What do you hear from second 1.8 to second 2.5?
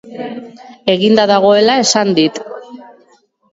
esan dit.